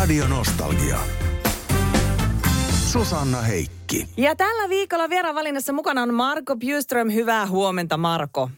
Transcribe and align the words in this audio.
Radio 0.00 0.28
Nostalgia. 0.28 0.98
Susanna 2.92 3.40
Heikki. 3.40 4.08
Ja 4.16 4.36
tällä 4.36 4.68
viikolla 4.68 5.10
vieraan 5.10 5.34
valinnassa 5.34 5.72
mukana 5.72 6.02
on 6.02 6.14
Marko 6.14 6.56
Bjuström. 6.56 7.12
Hyvää 7.12 7.46
huomenta, 7.46 7.96
Marko. 7.96 8.50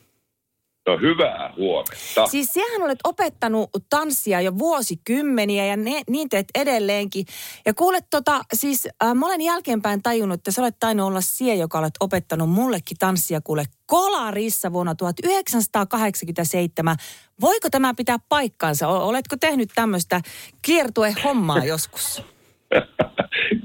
No 0.87 0.98
hyvää 0.98 1.52
huomenta. 1.56 2.26
Siis 2.26 2.46
sähän 2.46 2.82
olet 2.82 2.98
opettanut 3.04 3.71
tanssia 3.90 4.40
jo 4.40 4.58
vuosikymmeniä 4.58 5.66
ja 5.66 5.77
ne, 5.77 6.02
niin 6.11 6.29
teet 6.29 6.46
edelleenkin. 6.55 7.27
Ja 7.66 7.74
kuulet 7.74 8.05
tota, 8.11 8.41
siis 8.55 8.88
äh, 9.05 9.14
mä 9.14 9.27
olen 9.27 9.41
jälkeenpäin 9.41 10.02
tajunnut, 10.02 10.41
että 10.41 10.50
sä 10.50 10.62
olet 10.62 10.77
tainnut 10.80 11.06
olla 11.06 11.20
sie, 11.20 11.55
joka 11.55 11.79
olet 11.79 11.95
opettanut 12.00 12.50
mullekin 12.50 12.96
tanssia 12.98 13.41
kuule 13.45 13.64
Kolarissa 13.87 14.73
vuonna 14.73 14.95
1987. 14.95 16.96
Voiko 17.41 17.69
tämä 17.70 17.95
pitää 17.96 18.16
paikkaansa? 18.28 18.88
Oletko 18.88 19.37
tehnyt 19.41 19.70
tämmöistä 19.74 20.20
kiertue-hommaa 20.62 21.64
joskus? 21.74 22.23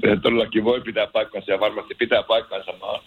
Se 0.00 0.16
todellakin 0.22 0.64
voi 0.64 0.80
pitää 0.80 1.06
paikkansa 1.06 1.50
ja 1.50 1.60
varmasti 1.60 1.94
pitää 1.94 2.22
paikkansa. 2.22 2.72
Mä, 2.72 2.86
oon- 2.86 3.02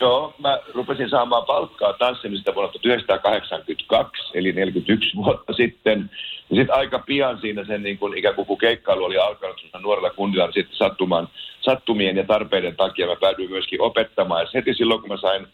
joo, 0.00 0.34
mä 0.38 0.58
rupesin 0.74 1.10
saamaan 1.10 1.44
palkkaa 1.44 1.92
tanssimisesta 1.92 2.54
vuonna 2.54 2.72
1982, 2.72 4.30
eli 4.34 4.52
41 4.52 5.16
vuotta 5.16 5.52
sitten. 5.52 6.10
Ja 6.50 6.56
sitten 6.56 6.76
aika 6.76 6.98
pian 6.98 7.40
siinä 7.40 7.64
sen 7.64 7.82
niin 7.82 7.98
kun 7.98 8.18
ikään 8.18 8.34
kuin 8.34 8.46
kun 8.46 8.58
keikkailu 8.58 9.04
oli 9.04 9.18
alkanut 9.18 9.66
nuorella 9.80 10.10
kundilla, 10.10 10.46
niin 10.46 10.54
sitten 10.54 10.76
sattuman, 10.76 11.28
sattumien 11.60 12.16
ja 12.16 12.24
tarpeiden 12.24 12.76
takia 12.76 13.06
mä 13.06 13.16
päädyin 13.16 13.50
myöskin 13.50 13.82
opettamaan. 13.82 14.42
Ja 14.42 14.48
heti 14.54 14.74
silloin, 14.74 15.00
kun 15.00 15.10
mä 15.10 15.16
sain 15.16 15.46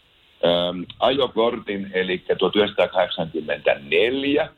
ähm, 0.45 0.83
ajokortin, 1.01 1.91
eli 1.95 2.25
1984, 2.39 4.49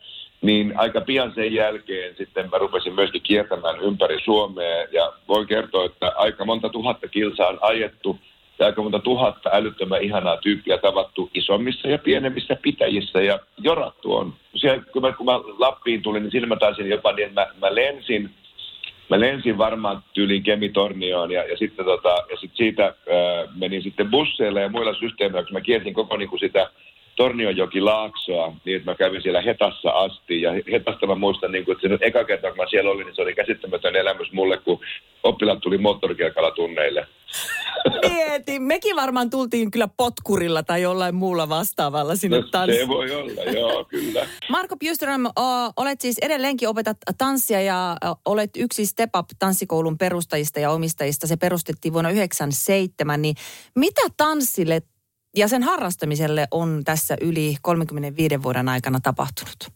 niin 0.42 0.72
aika 0.76 1.00
pian 1.00 1.32
sen 1.34 1.54
jälkeen 1.54 2.16
sitten 2.16 2.50
mä 2.50 2.58
rupesin 2.58 2.94
myöskin 2.94 3.22
kiertämään 3.22 3.80
ympäri 3.80 4.20
Suomea 4.24 4.86
ja 4.92 5.12
voin 5.28 5.46
kertoa, 5.46 5.84
että 5.84 6.12
aika 6.16 6.44
monta 6.44 6.68
tuhatta 6.68 7.08
kilsaa 7.08 7.48
on 7.48 7.58
ajettu 7.60 8.18
ja 8.58 8.66
aika 8.66 8.82
monta 8.82 8.98
tuhatta 8.98 9.50
älyttömän 9.52 10.02
ihanaa 10.02 10.36
tyyppiä 10.36 10.78
tavattu 10.78 11.30
isommissa 11.34 11.88
ja 11.88 11.98
pienemmissä 11.98 12.56
pitäjissä 12.62 13.22
ja 13.22 13.38
jorattu 13.58 14.14
on. 14.14 14.34
Siellä, 14.54 14.82
kun, 14.92 15.02
mä, 15.02 15.12
kun 15.12 15.26
mä 15.26 15.40
Lappiin 15.58 16.02
tulin, 16.02 16.22
niin 16.22 16.30
silloin 16.30 16.48
mä 16.48 16.56
taisin 16.56 16.88
jopa 16.88 17.12
niin, 17.12 17.28
että 17.28 17.40
mä, 17.40 17.46
mä 17.60 17.74
lensin 17.74 18.30
mä 19.08 19.20
lensin 19.20 19.58
varmaan 19.58 20.02
tyyliin 20.12 20.42
Kemitornioon 20.42 21.30
ja, 21.30 21.44
ja 21.44 21.56
sitten 21.56 21.84
tota, 21.84 22.16
ja 22.30 22.36
sit 22.36 22.50
siitä 22.54 22.84
ää, 22.84 22.94
menin 23.54 23.82
sitten 23.82 24.10
busseilla 24.10 24.60
ja 24.60 24.68
muilla 24.68 24.94
systeemeillä, 24.94 25.46
kun 25.46 25.52
mä 25.52 25.60
kiersin 25.60 25.94
koko 25.94 26.16
niin 26.16 26.28
kuin 26.28 26.40
sitä 26.40 26.70
Tornionjoki 27.16 27.80
Laaksoa, 27.80 28.52
niin 28.64 28.76
että 28.76 28.90
mä 28.90 28.94
kävin 28.94 29.22
siellä 29.22 29.40
Hetassa 29.40 29.90
asti. 29.90 30.42
Ja 30.42 30.52
Hetasta 30.72 31.06
mä 31.06 31.14
muistan, 31.14 31.52
niin 31.52 31.64
kuin, 31.64 31.72
että 31.72 31.82
se 31.82 31.88
nyt 31.88 32.02
eka 32.02 32.24
kerta, 32.24 32.48
kun 32.48 32.56
mä 32.56 32.66
siellä 32.70 32.90
olin, 32.90 33.06
niin 33.06 33.16
se 33.16 33.22
oli 33.22 33.34
käsittämätön 33.34 33.96
elämys 33.96 34.32
mulle, 34.32 34.58
kun 34.58 34.80
oppilaat 35.22 35.60
tuli 35.60 35.78
moottorikelkalla 35.78 36.50
tunneille. 36.50 37.06
Mieti, 38.14 38.58
mekin 38.58 38.96
varmaan 38.96 39.30
tultiin 39.30 39.70
kyllä 39.70 39.88
potkurilla 39.96 40.62
tai 40.62 40.82
jollain 40.82 41.14
muulla 41.14 41.48
vastaavalla 41.48 42.16
sinne 42.16 42.40
No, 42.40 42.48
tanssiin. 42.50 42.80
se 42.82 42.88
voi 42.88 43.14
olla, 43.14 43.42
joo, 43.42 43.84
kyllä. 43.84 44.26
Marko 44.50 44.76
Bjuström, 44.76 45.26
o, 45.26 45.32
olet 45.76 46.00
siis 46.00 46.18
edelleenkin 46.22 46.68
opetat 46.68 46.96
tanssia 47.18 47.60
ja 47.60 47.96
olet 48.24 48.50
yksi 48.56 48.86
Step 48.86 49.10
Up 49.18 49.26
tanssikoulun 49.38 49.98
perustajista 49.98 50.60
ja 50.60 50.70
omistajista. 50.70 51.26
Se 51.26 51.36
perustettiin 51.36 51.92
vuonna 51.92 52.10
1997. 52.10 53.22
Niin 53.22 53.34
mitä 53.76 54.00
tanssille 54.16 54.82
ja 55.36 55.48
sen 55.48 55.62
harrastamiselle 55.62 56.48
on 56.50 56.82
tässä 56.84 57.16
yli 57.20 57.56
35 57.62 58.42
vuoden 58.42 58.68
aikana 58.68 59.00
tapahtunut? 59.02 59.75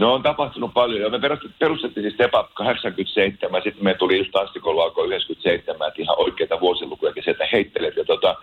No 0.00 0.14
on 0.14 0.22
tapahtunut 0.22 0.74
paljon. 0.74 1.00
Ja 1.00 1.18
me 1.18 1.28
perustettiin, 1.58 2.04
siis 2.04 2.14
Step 2.14 2.34
Up 2.34 2.54
87, 2.54 3.62
sitten 3.62 3.84
me 3.84 3.94
tuli 3.94 4.18
just 4.18 4.30
tanssikoulu 4.30 4.80
alkoi 4.80 5.06
97, 5.06 5.88
että 5.88 6.02
ihan 6.02 6.18
oikeita 6.18 6.60
vuosilukuja 6.60 7.12
sieltä 7.24 7.48
heittelet. 7.52 7.96
Ja, 7.96 8.04
tota, 8.04 8.36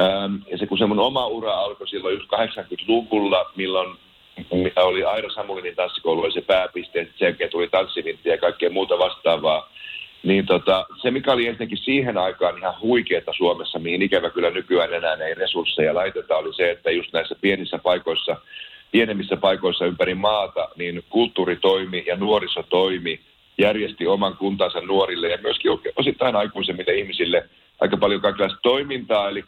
ähm, 0.00 0.34
ja 0.50 0.58
se 0.58 0.66
kun 0.66 0.78
se 0.78 0.86
mun 0.86 0.98
oma 0.98 1.26
ura 1.26 1.52
alkoi 1.52 1.88
silloin 1.88 2.14
just 2.14 2.28
80-luvulla, 2.32 3.50
milloin 3.56 3.98
mikä 4.52 4.82
oli 4.82 5.04
Aira 5.04 5.30
Samulinin 5.30 5.76
tanssikoulu, 5.76 6.22
oli 6.22 6.32
se 6.32 6.40
pääpiste, 6.40 7.08
sen 7.16 7.26
jälkeen 7.26 7.50
tuli 7.50 7.68
tanssivintti 7.68 8.28
ja 8.28 8.38
kaikkea 8.38 8.70
muuta 8.70 8.98
vastaavaa. 8.98 9.72
Niin 10.22 10.46
tota, 10.46 10.86
se, 11.02 11.10
mikä 11.10 11.32
oli 11.32 11.46
ensinnäkin 11.46 11.78
siihen 11.78 12.18
aikaan 12.18 12.58
ihan 12.58 12.80
huikeeta 12.80 13.32
Suomessa, 13.36 13.78
mihin 13.78 14.02
ikävä 14.02 14.30
kyllä 14.30 14.50
nykyään 14.50 14.94
enää 14.94 15.14
ei 15.14 15.34
resursseja 15.34 15.94
laiteta, 15.94 16.36
oli 16.36 16.54
se, 16.54 16.70
että 16.70 16.90
just 16.90 17.12
näissä 17.12 17.34
pienissä 17.40 17.78
paikoissa, 17.78 18.36
pienemmissä 18.90 19.36
paikoissa 19.36 19.86
ympäri 19.86 20.14
maata, 20.14 20.68
niin 20.76 21.04
kulttuuri 21.10 21.56
toimi 21.56 22.04
ja 22.06 22.16
nuoriso 22.16 22.62
toimi, 22.62 23.20
järjesti 23.58 24.06
oman 24.06 24.36
kuntansa 24.36 24.80
nuorille 24.80 25.28
ja 25.28 25.38
myöskin 25.42 25.70
osittain 25.96 26.36
aikuisemmille 26.36 26.94
ihmisille 26.94 27.48
aika 27.80 27.96
paljon 27.96 28.20
kaikenlaista 28.20 28.58
toimintaa, 28.62 29.28
eli 29.28 29.44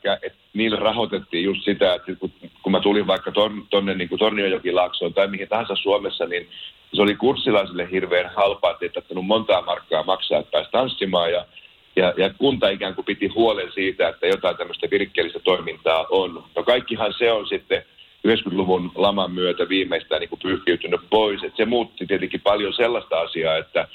niillä 0.53 0.79
rahoitettiin 0.79 1.45
just 1.45 1.65
sitä, 1.65 1.95
että 1.95 2.13
kun, 2.63 2.73
mä 2.73 2.81
tulin 2.81 3.07
vaikka 3.07 3.33
ton, 3.33 3.67
tonne 3.71 3.95
niin 3.95 4.09
kuin 4.09 4.19
Tornionjokilaaksoon 4.19 5.15
tai 5.15 5.29
mihin 5.29 5.49
tahansa 5.49 5.77
Suomessa, 5.77 6.27
niin 6.27 6.49
se 6.93 7.03
oli 7.03 7.15
kurssilaisille 7.15 7.89
hirveän 7.91 8.31
halpaa, 8.37 8.71
että 8.71 8.85
ei 8.85 8.89
tarvinnut 8.89 9.27
montaa 9.27 9.63
markkaa 9.63 10.03
maksaa, 10.03 10.39
että 10.39 10.51
pääsi 10.51 10.71
tanssimaan 10.71 11.33
ja 11.33 11.47
ja, 11.97 12.15
ja 12.17 12.31
kunta 12.39 12.69
ikään 12.69 12.95
kuin 12.95 13.05
piti 13.05 13.27
huolen 13.27 13.73
siitä, 13.73 14.09
että 14.09 14.27
jotain 14.27 14.57
tämmöistä 14.57 14.91
virkkeellistä 14.91 15.39
toimintaa 15.39 16.07
on. 16.11 16.45
No 16.57 16.63
kaikkihan 16.63 17.15
se 17.19 17.33
on 17.33 17.49
sitten 17.49 17.85
90-luvun 18.29 18.93
laman 18.95 19.33
myötä 19.33 19.69
viimeistään 19.69 20.21
niin 20.21 20.39
pyyhkiytynyt 20.43 21.01
pois. 21.11 21.43
Et 21.43 21.57
se 21.57 21.65
muutti 21.65 22.07
tietenkin 22.07 22.41
paljon 22.41 22.73
sellaista 22.73 23.21
asiaa, 23.21 23.57
että, 23.57 23.89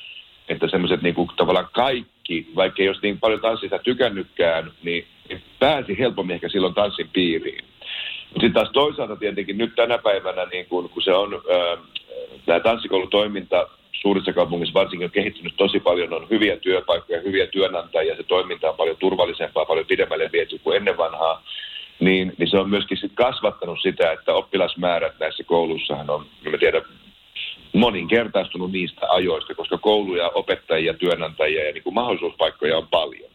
että 0.49 0.67
semmoiset 0.67 1.01
niin 1.01 1.15
kuin 1.15 1.29
tavallaan 1.35 1.69
kaikki, 1.71 2.47
vaikka 2.55 2.81
ei 2.81 2.89
olisi 2.89 3.01
niin 3.01 3.19
paljon 3.19 3.41
tanssista 3.41 3.79
tykännytkään, 3.79 4.71
niin 4.83 5.07
pääsi 5.59 5.99
helpommin 5.99 6.33
ehkä 6.33 6.49
silloin 6.49 6.73
tanssin 6.73 7.09
piiriin. 7.13 7.65
Sitten 8.29 8.53
taas 8.53 8.69
toisaalta 8.73 9.15
tietenkin 9.15 9.57
nyt 9.57 9.75
tänä 9.75 9.97
päivänä, 9.97 10.45
niin 10.45 10.65
kun, 10.65 10.89
kun 10.89 11.03
se 11.03 11.13
on 11.13 11.33
ää, 11.33 11.77
tämä 12.45 12.59
tanssikoulutoiminta 12.59 13.67
suurissa 14.01 14.33
kaupungissa 14.33 14.73
varsinkin 14.73 15.05
on 15.05 15.11
kehittynyt 15.11 15.53
tosi 15.57 15.79
paljon, 15.79 16.13
on 16.13 16.27
hyviä 16.29 16.57
työpaikkoja, 16.57 17.21
hyviä 17.21 17.47
työnantajia, 17.47 18.15
se 18.15 18.23
toiminta 18.23 18.69
on 18.69 18.77
paljon 18.77 18.97
turvallisempaa, 18.97 19.65
paljon 19.65 19.85
pidemmälle 19.85 20.29
viety 20.31 20.59
kuin 20.63 20.77
ennen 20.77 20.97
vanhaa, 20.97 21.43
niin, 21.99 22.33
niin 22.37 22.49
se 22.49 22.57
on 22.57 22.69
myöskin 22.69 22.97
sit 22.97 23.11
kasvattanut 23.15 23.79
sitä, 23.81 24.11
että 24.11 24.33
oppilasmäärät 24.33 25.19
näissä 25.19 25.43
kouluissahan 25.43 26.09
on, 26.09 26.25
en 26.45 26.51
mä 26.51 26.57
tiedä, 26.57 26.81
moninkertaistunut 27.73 28.71
niistä 28.71 29.05
ajoista, 29.09 29.55
koska 29.55 29.77
kouluja, 29.77 30.29
opettajia, 30.29 30.93
työnantajia 30.93 31.65
ja 31.65 31.73
niin 31.73 31.83
kuin 31.83 31.93
mahdollisuuspaikkoja 31.93 32.77
on 32.77 32.87
paljon. 32.87 33.31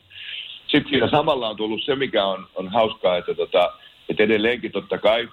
Sitten 0.67 0.91
siinä 0.91 1.11
samalla 1.11 1.49
on 1.49 1.57
tullut 1.57 1.85
se, 1.85 1.97
mikä 1.97 2.25
on, 2.25 2.47
on 2.55 2.69
hauskaa, 2.69 3.17
että, 3.17 3.35
tota, 3.35 3.73
että 4.09 4.23
edelleenkin 4.23 4.73
totta 4.73 4.99
kai 4.99 5.29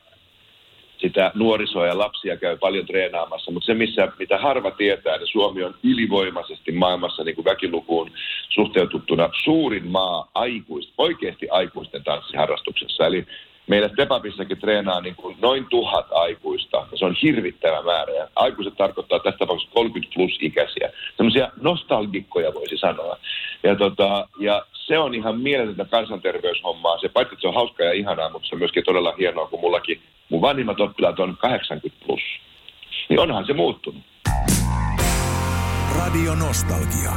sitä 0.97 1.31
nuorisoa 1.35 1.87
ja 1.87 1.97
lapsia 1.97 2.37
käy 2.37 2.57
paljon 2.57 2.85
treenaamassa, 2.85 3.51
mutta 3.51 3.65
se, 3.65 3.73
missä, 3.73 4.11
mitä 4.19 4.37
harva 4.37 4.71
tietää, 4.71 5.17
niin 5.17 5.27
Suomi 5.27 5.63
on 5.63 5.75
ylivoimaisesti 5.83 6.71
maailmassa 6.71 7.23
niin 7.23 7.35
kuin 7.35 7.45
väkilukuun 7.45 8.11
suhteutettuna 8.49 9.29
suurin 9.43 9.87
maa 9.87 10.31
aikuist, 10.33 10.93
oikeasti 10.97 11.49
aikuisten 11.49 12.03
tanssiharrastuksessa. 12.03 13.05
Eli 13.05 13.25
meillä 13.67 13.87
Stepapissakin 13.87 14.57
treenaa 14.57 15.01
niin 15.01 15.15
kuin 15.15 15.37
noin 15.41 15.65
tuhat 15.69 16.05
aikuista, 16.11 16.77
ja 16.91 16.97
se 16.97 17.05
on 17.05 17.15
hirvittävä 17.21 17.81
määrä. 17.81 18.13
Ja 18.13 18.27
aikuiset 18.35 18.77
tarkoittaa 18.77 19.19
tässä 19.19 19.37
tapauksessa 19.37 19.73
30 19.73 20.13
plus 20.15 20.37
ikäisiä. 20.41 20.91
Sellaisia 21.17 21.51
nostalgikkoja 21.61 22.53
voisi 22.53 22.77
sanoa. 22.77 23.17
Ja, 23.63 23.75
tota, 23.75 24.27
ja 24.39 24.65
se 24.73 24.99
on 24.99 25.15
ihan 25.15 25.39
mieletöntä 25.39 25.85
kansanterveyshommaa. 25.85 26.97
Se 26.97 27.09
paitsi, 27.09 27.33
että 27.33 27.41
se 27.41 27.47
on 27.47 27.53
hauskaa 27.53 27.85
ja 27.85 27.93
ihanaa, 27.93 28.29
mutta 28.29 28.47
se 28.47 28.55
on 28.55 28.59
myöskin 28.59 28.83
todella 28.83 29.13
hienoa, 29.19 29.47
kun 29.47 29.59
mullakin 29.59 30.01
mun 30.29 30.41
vanhimmat 30.41 30.79
oppilaat 30.79 31.19
on 31.19 31.37
80 31.37 32.05
plus. 32.05 32.21
Niin 33.09 33.19
onhan 33.19 33.45
se 33.45 33.53
muuttunut. 33.53 34.03
Radio 35.95 36.35
Nostalgia. 36.35 37.13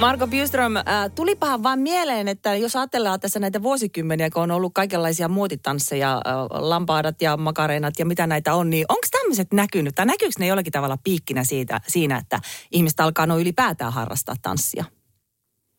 Marko 0.00 0.26
Bjuström, 0.26 0.76
äh, 0.76 0.84
tulipahan 1.14 1.62
vaan 1.62 1.78
mieleen, 1.78 2.28
että 2.28 2.54
jos 2.54 2.76
ajatellaan 2.76 3.20
tässä 3.20 3.40
näitä 3.40 3.62
vuosikymmeniä, 3.62 4.30
kun 4.30 4.42
on 4.42 4.50
ollut 4.50 4.74
kaikenlaisia 4.74 5.28
muotitansseja, 5.28 6.12
äh, 6.12 6.22
lampaadat 6.50 7.22
ja 7.22 7.36
makareenat 7.36 7.94
ja 7.98 8.06
mitä 8.06 8.26
näitä 8.26 8.54
on, 8.54 8.70
niin 8.70 8.84
onko 8.88 9.06
tämmöiset 9.10 9.52
näkynyt? 9.52 9.94
Tai 9.94 10.06
näkyykö 10.06 10.34
ne 10.38 10.46
jollakin 10.46 10.72
tavalla 10.72 10.98
piikkinä 11.04 11.44
siitä, 11.44 11.80
siinä, 11.86 12.16
että 12.16 12.40
ihmiset 12.72 13.00
alkaa 13.00 13.26
noin 13.26 13.42
ylipäätään 13.42 13.92
harrastaa 13.92 14.34
tanssia? 14.42 14.84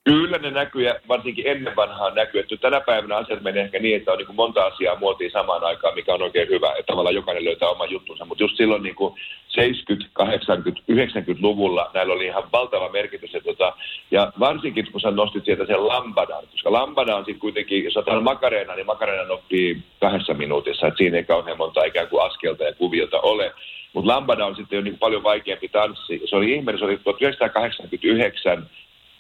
Kyllä 0.07 0.37
ne 0.37 0.51
näkyy 0.51 0.83
ja 0.83 0.95
varsinkin 1.07 1.47
ennen 1.47 1.75
vanhaa 1.75 2.09
näkyy. 2.09 2.39
Että 2.39 2.57
tänä 2.57 2.81
päivänä 2.81 3.15
asiat 3.15 3.41
menee 3.41 3.63
ehkä 3.63 3.79
niin, 3.79 3.95
että 3.95 4.11
on 4.11 4.17
niin 4.17 4.25
kuin 4.25 4.35
monta 4.35 4.65
asiaa 4.65 4.99
muotiin 4.99 5.31
samaan 5.31 5.63
aikaan, 5.63 5.95
mikä 5.95 6.13
on 6.13 6.21
oikein 6.21 6.49
hyvä. 6.49 6.71
Että 6.71 6.87
tavallaan 6.87 7.15
jokainen 7.15 7.45
löytää 7.45 7.69
oman 7.69 7.91
juttunsa. 7.91 8.25
Mutta 8.25 8.43
just 8.43 8.57
silloin 8.57 8.83
niin 8.83 8.95
kuin 8.95 9.13
70, 9.47 10.09
80, 10.13 10.81
90-luvulla 10.91 11.91
näillä 11.93 12.13
oli 12.13 12.25
ihan 12.25 12.51
valtava 12.51 12.89
merkitys. 12.89 13.33
Ja, 13.33 13.41
tota, 13.41 13.73
ja 14.11 14.31
varsinkin 14.39 14.91
kun 14.91 15.01
sä 15.01 15.11
nostit 15.11 15.45
sieltä 15.45 15.65
sen 15.65 15.87
lambadan, 15.87 16.43
koska 16.51 16.71
lambada 16.71 17.15
on 17.15 17.25
sitten 17.25 17.39
kuitenkin, 17.39 17.83
jos 17.83 17.97
otetaan 17.97 18.23
makareena, 18.23 18.75
niin 18.75 18.85
makareena 18.85 19.33
oppii 19.33 19.83
kahdessa 19.99 20.33
minuutissa, 20.33 20.87
että 20.87 20.97
siinä 20.97 21.17
ei 21.17 21.23
kauhean 21.23 21.57
monta 21.57 21.83
ikään 21.83 22.07
kuin 22.07 22.25
askelta 22.25 22.63
ja 22.63 22.73
kuviota 22.73 23.19
ole. 23.19 23.53
Mutta 23.93 24.11
lambada 24.13 24.45
on 24.45 24.55
sitten 24.55 24.77
jo 24.77 24.81
niin 24.81 24.97
paljon 24.97 25.23
vaikeampi 25.23 25.69
tanssi. 25.69 26.21
Se 26.25 26.35
oli 26.35 26.53
ihminen, 26.53 26.79
se 26.79 26.85
oli 26.85 26.97
1989 26.97 28.69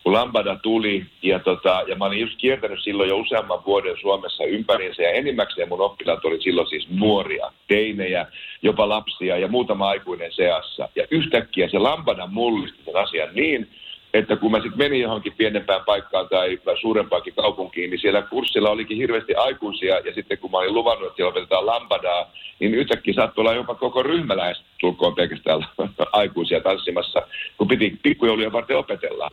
kun 0.07 0.13
Lambada 0.13 0.55
tuli, 0.55 1.05
ja, 1.21 1.39
tota, 1.39 1.83
ja 1.87 1.95
mä 1.95 2.05
olin 2.05 2.19
just 2.19 2.37
kiertänyt 2.37 2.83
silloin 2.83 3.09
jo 3.09 3.17
useamman 3.17 3.65
vuoden 3.65 3.97
Suomessa 4.01 4.43
ympäriinsä, 4.43 5.03
ja 5.03 5.09
enimmäkseen 5.09 5.69
mun 5.69 5.81
oppilaat 5.81 6.25
oli 6.25 6.41
silloin 6.41 6.67
siis 6.67 6.89
nuoria, 6.89 7.51
teinejä, 7.67 8.25
jopa 8.61 8.89
lapsia 8.89 9.37
ja 9.37 9.47
muutama 9.47 9.89
aikuinen 9.89 10.31
seassa. 10.33 10.89
Ja 10.95 11.07
yhtäkkiä 11.11 11.69
se 11.69 11.79
Lambada 11.79 12.27
mullisti 12.27 12.83
sen 12.85 12.95
asian 12.95 13.29
niin, 13.33 13.69
että 14.13 14.35
kun 14.35 14.51
mä 14.51 14.57
sitten 14.57 14.77
menin 14.77 15.01
johonkin 15.01 15.33
pienempään 15.37 15.81
paikkaan 15.85 16.29
tai, 16.29 16.59
suurempaankin 16.81 17.33
kaupunkiin, 17.33 17.89
niin 17.89 17.99
siellä 17.99 18.21
kurssilla 18.21 18.69
olikin 18.69 18.97
hirveästi 18.97 19.35
aikuisia, 19.35 19.99
ja 19.99 20.13
sitten 20.13 20.37
kun 20.37 20.51
mä 20.51 20.57
olin 20.57 20.73
luvannut, 20.73 21.07
että 21.07 21.15
siellä 21.15 21.29
opetetaan 21.29 21.65
lambadaa, 21.65 22.31
niin 22.59 22.75
yhtäkkiä 22.75 23.13
saattoi 23.13 23.41
olla 23.41 23.53
jopa 23.53 23.75
koko 23.75 24.03
ryhmä 24.03 24.37
lähes 24.37 24.61
tulkoon 24.79 25.15
pelkästään 25.15 25.67
aikuisia 26.11 26.61
tanssimassa, 26.61 27.21
kun 27.57 27.67
piti 27.67 27.99
pikkujoulujen 28.03 28.51
varten 28.51 28.77
opetella. 28.77 29.29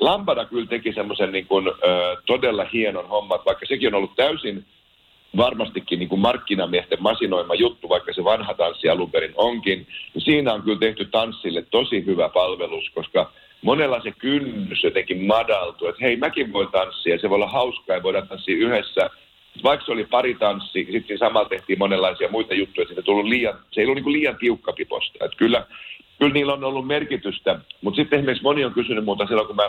Lambada 0.00 0.44
kyllä 0.44 0.66
teki 0.66 0.92
semmoisen 0.92 1.32
niin 1.32 1.46
kuin, 1.46 1.68
ö, 1.68 2.16
todella 2.26 2.66
hienon 2.72 3.08
homman, 3.08 3.40
vaikka 3.46 3.66
sekin 3.66 3.88
on 3.88 3.94
ollut 3.94 4.16
täysin 4.16 4.64
varmastikin 5.36 5.98
niin 5.98 6.08
kuin 6.08 6.20
markkinamiesten 6.20 7.02
masinoima 7.02 7.54
juttu, 7.54 7.88
vaikka 7.88 8.12
se 8.12 8.24
vanha 8.24 8.54
tanssi 8.54 8.88
alun 8.88 9.10
perin 9.10 9.32
onkin, 9.36 9.86
niin 10.14 10.22
siinä 10.22 10.52
on 10.52 10.62
kyllä 10.62 10.78
tehty 10.78 11.04
tanssille 11.04 11.64
tosi 11.70 12.06
hyvä 12.06 12.28
palvelus, 12.28 12.90
koska 12.94 13.32
monella 13.64 14.00
se 14.00 14.10
kynnys 14.10 14.84
jotenkin 14.84 15.26
madaltuu, 15.26 15.88
että 15.88 16.04
hei 16.04 16.16
mäkin 16.16 16.52
voin 16.52 16.68
tanssia, 16.68 17.18
se 17.18 17.30
voi 17.30 17.34
olla 17.34 17.48
hauskaa 17.48 17.96
ja 17.96 18.02
voidaan 18.02 18.28
tanssia 18.28 18.56
yhdessä. 18.56 19.10
Vaikka 19.62 19.86
se 19.86 19.92
oli 19.92 20.04
pari 20.04 20.34
tanssi, 20.34 20.88
sitten 20.92 21.18
samalla 21.18 21.48
tehtiin 21.48 21.78
monenlaisia 21.78 22.28
muita 22.30 22.54
juttuja, 22.54 22.86
että 22.90 23.02
tullut 23.02 23.24
liian, 23.26 23.58
se 23.70 23.80
ei 23.80 23.86
ollut 23.86 24.04
niin 24.04 24.12
liian 24.12 24.36
tiukka 24.36 24.72
piposta. 24.72 25.24
Että 25.24 25.36
kyllä, 25.36 25.66
kyllä 26.18 26.32
niillä 26.32 26.52
on 26.52 26.64
ollut 26.64 26.86
merkitystä, 26.86 27.58
mutta 27.80 27.96
sitten 27.96 28.18
esimerkiksi 28.18 28.42
moni 28.42 28.64
on 28.64 28.74
kysynyt 28.74 29.04
muuta 29.04 29.26
silloin, 29.26 29.46
kun 29.46 29.56
mä 29.56 29.68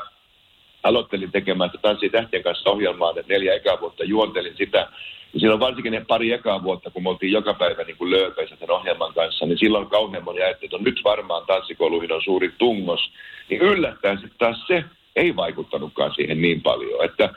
aloittelin 0.86 1.32
tekemään 1.32 1.72
Tanssi 1.82 2.10
tähtien 2.10 2.44
kanssa 2.44 2.70
ohjelmaa, 2.70 3.10
että 3.10 3.34
neljä 3.34 3.54
ekaa 3.54 3.82
vuotta 3.82 4.04
juontelin 4.04 4.58
sitä. 4.58 4.88
Ja 5.34 5.40
silloin 5.40 5.60
varsinkin 5.60 5.92
ne 5.92 6.06
pari 6.08 6.34
ekaa 6.34 6.64
vuotta, 6.64 6.92
kun 6.92 7.04
me 7.04 7.10
oltiin 7.10 7.32
joka 7.32 7.54
päivä 7.54 7.84
niin 7.84 7.98
kuin 7.98 8.12
lööpeissä 8.12 8.56
sen 8.60 8.72
ohjelman 8.72 9.14
kanssa, 9.14 9.46
niin 9.46 9.58
silloin 9.58 9.88
kauhean 9.88 10.24
moni 10.24 10.42
ajatteli, 10.42 10.70
että 10.74 10.90
nyt 10.90 11.02
varmaan 11.04 11.46
tanssikouluihin 11.46 12.12
on 12.12 12.22
suuri 12.22 12.52
tungos. 12.58 13.12
Niin 13.50 13.62
yllättäen 13.62 14.18
sitten 14.18 14.38
taas 14.40 14.68
se 14.68 14.84
ei 15.16 15.36
vaikuttanutkaan 15.36 16.14
siihen 16.16 16.42
niin 16.42 16.62
paljon. 16.62 17.06
Että 17.06 17.30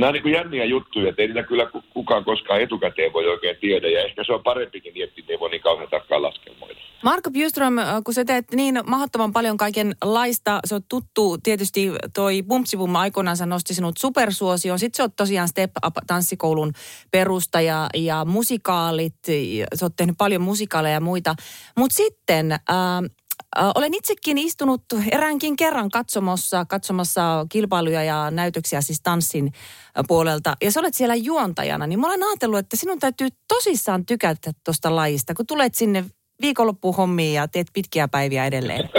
nämä 0.00 0.08
on 0.08 0.14
niin 0.14 0.32
jänniä 0.32 0.64
juttuja, 0.64 1.08
että 1.08 1.22
ei 1.22 1.28
niitä 1.28 1.42
kyllä 1.42 1.70
kukaan 1.92 2.24
koskaan 2.24 2.60
etukäteen 2.60 3.12
voi 3.12 3.28
oikein 3.28 3.56
tiedä. 3.60 3.88
Ja 3.88 4.04
ehkä 4.04 4.24
se 4.24 4.32
on 4.32 4.42
parempikin 4.42 4.94
niin, 4.94 5.04
että 5.04 5.22
ei 5.28 5.40
voi 5.40 5.50
niin 5.50 5.62
kauhean 5.62 5.90
tarkkaan 5.90 6.22
laskelmoida. 6.22 6.80
Marko 7.02 7.30
Bjuström, 7.30 7.78
äh, 7.78 7.86
kun 8.04 8.14
sä 8.14 8.24
teet 8.24 8.44
niin 8.54 8.80
mahdottoman 8.86 9.32
paljon 9.32 9.56
kaikenlaista, 9.56 10.60
se 10.64 10.74
on 10.74 10.82
tuttu, 10.88 11.38
tietysti 11.42 11.90
toi 12.14 12.42
Bumpsibum 12.42 12.96
aikoinaan 12.96 13.36
nosti 13.46 13.74
sinut 13.74 13.96
supersuosioon, 13.98 14.78
sitten 14.78 14.96
se 14.96 15.02
on 15.02 15.12
tosiaan 15.16 15.48
Step 15.48 15.70
Up-tanssikoulun 15.86 16.72
perustaja 17.10 17.88
ja 17.94 18.24
musikaalit, 18.24 19.14
sä 19.74 19.86
oot 19.86 19.96
tehnyt 19.96 20.16
paljon 20.18 20.42
musikaaleja 20.42 20.94
ja 20.94 21.00
muita, 21.00 21.34
mutta 21.76 21.96
sitten... 21.96 22.52
Äh, 22.52 22.58
olen 23.56 23.94
itsekin 23.94 24.38
istunut 24.38 24.82
eräänkin 25.12 25.56
kerran 25.56 25.90
katsomassa, 25.90 26.64
katsomassa 26.64 27.46
kilpailuja 27.52 28.02
ja 28.02 28.30
näytöksiä 28.30 28.80
siis 28.80 29.00
tanssin 29.02 29.52
puolelta. 30.08 30.54
Ja 30.62 30.70
sä 30.70 30.80
olet 30.80 30.94
siellä 30.94 31.14
juontajana, 31.14 31.86
niin 31.86 32.00
mä 32.00 32.06
olen 32.06 32.22
ajatellut, 32.22 32.58
että 32.58 32.76
sinun 32.76 32.98
täytyy 32.98 33.28
tosissaan 33.48 34.06
tykätä 34.06 34.50
tuosta 34.64 34.96
lajista, 34.96 35.34
kun 35.34 35.46
tulet 35.46 35.74
sinne 35.74 36.04
viikonloppuhommiin 36.42 37.34
ja 37.34 37.48
teet 37.48 37.66
pitkiä 37.72 38.08
päiviä 38.08 38.46
edelleen? 38.46 38.90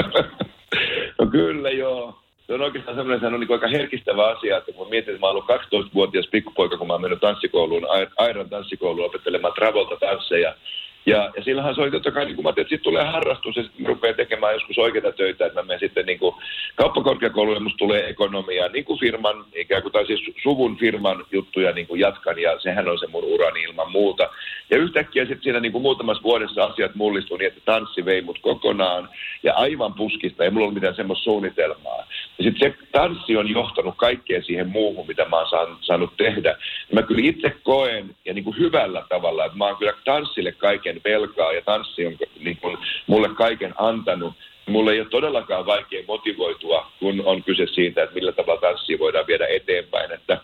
no 1.20 1.26
kyllä 1.32 1.70
joo. 1.70 2.20
Se 2.48 2.54
on 2.54 2.62
oikeastaan 2.62 2.98
semmoinen, 2.98 3.20
se 3.20 3.36
on 3.36 3.40
niin 3.40 3.52
aika 3.52 3.68
herkistävä 3.68 4.28
asia, 4.28 4.58
että 4.58 4.72
kun 4.72 4.90
mietin, 4.90 5.14
että 5.14 5.20
mä 5.20 5.30
olen 5.30 5.44
ollut 5.50 5.90
12-vuotias 5.90 6.28
pikkupoika, 6.32 6.78
kun 6.78 6.88
mä 6.88 6.94
oon 6.94 7.02
mennyt 7.02 7.20
tanssikouluun, 7.20 7.88
Airan 8.18 8.50
tanssikouluun 8.50 9.06
opettelemaan 9.06 9.54
Travolta 9.54 9.96
tansseja, 10.00 10.56
ja, 11.06 11.32
ja 11.36 11.44
sillähän 11.44 11.76
se 11.76 11.82
oli 11.82 11.92
totta 11.92 12.12
kai, 12.12 12.26
niin 12.26 12.36
kuin 12.36 12.44
mä 12.44 12.50
että 12.50 12.62
sitten 12.62 12.80
tulee 12.80 13.06
harrastus 13.06 13.56
ja 13.56 13.64
sitten 13.64 13.86
rupeaa 13.86 14.14
tekemään 14.14 14.54
joskus 14.54 14.78
oikeita 14.78 15.12
töitä, 15.12 15.46
että 15.46 15.60
mä 15.60 15.66
menen 15.66 15.80
sitten 15.80 16.06
niin 16.06 16.20
kuin 16.20 16.36
kauppakorkeakouluun 16.76 17.56
ja 17.56 17.60
musta 17.60 17.78
tulee 17.78 18.10
ekonomia, 18.10 18.68
niin 18.68 18.86
kuin 18.86 19.00
firman, 19.00 19.46
ikään 19.56 19.82
kuin, 19.82 19.92
tai 19.92 20.06
siis 20.06 20.22
suvun 20.44 20.78
firman 20.78 21.26
juttuja 21.32 21.72
niin 21.72 21.88
kuin 21.88 22.00
jatkan 22.00 22.40
ja 22.40 22.60
sehän 22.60 22.88
on 22.88 23.00
se 23.00 23.08
mun 23.08 23.24
urani 23.24 23.64
ilman 23.64 23.92
muuta. 23.92 24.30
Ja 24.70 24.78
yhtäkkiä 24.78 25.26
sitten 25.26 25.44
siinä 25.44 25.60
niin 25.60 25.72
kuin 25.72 25.82
muutamassa 25.82 26.24
vuodessa 26.24 26.64
asiat 26.64 26.96
mullistuu 26.96 27.38
niin, 27.38 27.48
että 27.48 27.62
tanssi 27.66 28.06
vei 28.06 28.22
mut 28.22 28.40
kokonaan 28.42 29.10
ja 29.44 29.54
aivan 29.54 29.94
puskista, 29.94 30.44
ei 30.44 30.50
mulla 30.50 30.64
ollut 30.64 30.74
mitään 30.74 30.96
semmoista 30.96 31.24
suunnitelmaa. 31.24 32.08
Ja 32.38 32.44
sitten 32.44 32.72
se 32.72 32.88
tanssi 32.92 33.38
on 33.38 33.50
johtanut 33.50 33.94
kaikkeen 33.98 34.44
siihen 34.44 34.70
muuhun, 34.70 35.08
mitä 35.08 35.26
mä 35.26 35.38
oon 35.38 35.78
saanut 35.82 36.18
tehdä. 36.18 36.50
Ja 36.90 36.96
mä 36.96 37.02
kyllä 37.02 37.22
itse 37.24 37.50
koen 37.64 38.16
ja 38.26 38.34
niin 38.34 38.44
kuin 38.44 38.58
hyvällä 38.58 39.04
tavalla, 39.10 39.46
että 39.46 39.58
mä 39.58 39.66
oon 39.66 39.78
kyllä 39.78 39.94
tanssille 40.06 40.52
kaiken 40.52 40.93
kaiken 40.94 41.12
velkaa 41.12 41.54
ja 41.54 41.62
tanssi 41.62 42.06
on 42.06 42.18
niin 42.40 42.58
kuin, 42.58 42.78
mulle 43.08 43.30
kaiken 43.30 43.74
antanut. 43.78 44.34
Mulle 44.68 44.92
ei 44.92 45.00
ole 45.00 45.10
todellakaan 45.10 45.66
vaikea 45.66 46.04
motivoitua, 46.08 46.92
kun 47.00 47.22
on 47.26 47.44
kyse 47.44 47.68
siitä, 47.68 48.04
että 48.04 48.16
millä 48.16 48.32
tavalla 48.32 48.62
tanssia 48.62 49.00
voidaan 49.00 49.28
viedä 49.28 49.48
eteenpäin. 49.48 50.12
Että, 50.12 50.42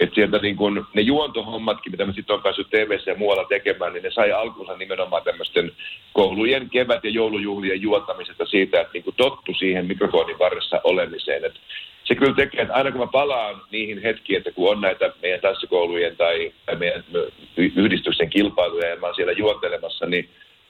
että 0.00 0.14
sieltä 0.14 0.38
niin 0.38 0.56
kun, 0.56 0.86
ne 0.94 1.02
juontohommatkin, 1.02 1.92
mitä 1.92 2.06
mä 2.06 2.12
sitten 2.12 2.36
on 2.36 2.42
päässyt 2.42 2.70
tv 2.70 2.98
ja 3.06 3.14
muualla 3.14 3.44
tekemään, 3.44 3.92
niin 3.92 4.02
ne 4.02 4.10
sai 4.10 4.32
alkunsa 4.32 4.76
nimenomaan 4.76 5.22
tämmöisten 5.22 5.72
koulujen 6.12 6.70
kevät- 6.70 7.04
ja 7.04 7.10
joulujuhlien 7.10 7.82
juottamisesta 7.82 8.46
siitä, 8.46 8.80
että 8.80 8.92
niin 8.92 9.14
tottu 9.16 9.54
siihen 9.54 9.86
mikrofonin 9.86 10.38
varressa 10.38 10.80
olemiseen. 10.84 11.44
Että 11.44 11.60
se 12.10 12.14
kyllä 12.14 12.34
tekee, 12.34 12.62
että 12.62 12.74
aina 12.74 12.90
kun 12.90 13.00
mä 13.00 13.06
palaan 13.06 13.62
niihin 13.70 14.02
hetkiin, 14.02 14.36
että 14.38 14.52
kun 14.52 14.70
on 14.70 14.80
näitä 14.80 15.12
meidän 15.22 15.40
tanssikoulujen 15.40 16.16
tai, 16.16 16.52
tai 16.66 16.76
meidän 16.76 17.04
yhdistyksen 17.56 18.30
kilpailuja 18.30 18.88
ja 18.88 18.96
mä 18.96 19.06
oon 19.06 19.14
siellä 19.14 19.32
juontelemassa, 19.32 20.06
niin, 20.06 20.28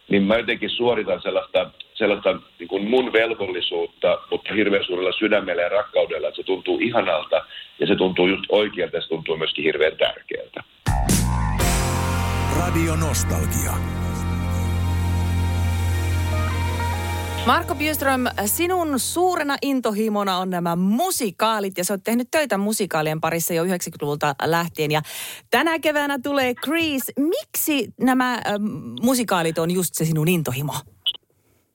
niin 0.09 0.23
mä 0.23 0.37
jotenkin 0.37 0.71
suoritan 0.71 1.23
sellaista, 1.23 1.71
sellaista 1.95 2.41
niin 2.59 2.69
kuin 2.69 2.91
mun 2.91 3.13
velvollisuutta, 3.13 4.19
mutta 4.31 4.55
hirveän 4.55 4.85
suurella 4.85 5.13
sydämellä 5.13 5.63
ja 5.63 5.69
rakkaudella, 5.69 6.29
että 6.29 6.37
se 6.37 6.47
tuntuu 6.47 6.79
ihanalta 6.83 7.45
ja 7.79 7.87
se 7.87 7.97
tuntuu 7.97 8.27
just 8.27 8.45
oikealta 8.49 8.97
ja 8.97 9.03
se 9.03 9.09
tuntuu 9.09 9.37
myöskin 9.37 9.65
hirveän 9.65 9.97
tärkeältä. 9.97 10.63
Radio 12.59 12.97
Nostalgia. 12.97 14.10
Marko 17.47 17.75
Björström, 17.75 18.25
sinun 18.45 18.99
suurena 18.99 19.57
intohimona 19.63 20.39
on 20.39 20.51
nämä 20.51 20.77
musikaalit 20.77 21.79
ja 21.79 21.85
sä 21.85 21.95
oot 21.95 22.01
tehnyt 22.05 22.29
töitä 22.31 22.59
musikaalien 22.59 23.21
parissa 23.21 23.55
jo 23.55 23.65
90-luvulta 23.65 24.35
lähtien 24.45 24.91
ja 24.91 25.01
tänä 25.51 25.79
keväänä 25.79 26.19
tulee 26.23 26.55
Grease. 26.55 27.13
Miksi 27.19 27.89
nämä 28.01 28.33
äh, 28.33 28.43
musikaalit 29.03 29.59
on 29.59 29.71
just 29.71 29.95
se 29.95 30.05
sinun 30.05 30.29
intohimo? 30.29 30.73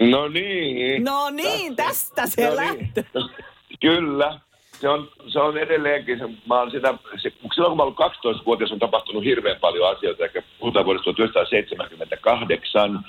No 0.02 0.28
niin. 0.28 1.04
No 1.04 1.30
niin, 1.30 1.76
tästä 1.76 2.28
se 2.28 2.50
no 2.50 2.74
niin. 2.74 2.90
Kyllä. 3.82 4.40
Se 4.82 4.90
on, 4.90 5.10
se 5.28 5.40
on 5.40 5.58
edelleenkin, 5.58 6.20
se, 6.20 6.24
mä 6.48 6.60
olen 6.60 6.72
sitä, 6.72 6.94
se, 7.22 7.32
silloin 7.56 7.72
kun 7.72 7.78
mä 7.78 7.84
ollut 7.84 8.00
12-vuotias 8.00 8.72
on 8.72 8.80
tapahtunut 8.80 9.24
hirveän 9.24 9.60
paljon 9.60 9.98
asioita, 9.98 10.26
ehkä 10.26 10.44
puhutaan 10.60 10.86
vuodesta 10.86 11.04
1978, 11.04 13.06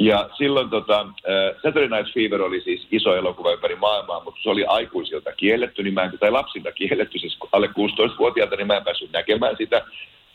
ja 0.00 0.30
silloin 0.38 0.70
tota, 0.70 1.02
uh, 1.02 1.60
Saturday 1.62 1.88
Night 1.98 2.14
Fever 2.14 2.42
oli 2.42 2.60
siis 2.60 2.86
iso 2.90 3.16
elokuva 3.16 3.52
ympäri 3.52 3.76
maailmaa, 3.76 4.24
mutta 4.24 4.40
se 4.42 4.50
oli 4.50 4.64
aikuisilta 4.64 5.32
kielletty, 5.32 5.82
niin 5.82 5.94
mä 5.94 6.02
en, 6.02 6.18
tai 6.20 6.30
lapsilta 6.30 6.72
kielletty, 6.72 7.18
siis 7.18 7.38
alle 7.52 7.66
16-vuotiaalta, 7.66 8.56
niin 8.56 8.66
mä 8.66 8.76
en 8.76 8.84
päässyt 8.84 9.12
näkemään 9.12 9.56
sitä. 9.56 9.82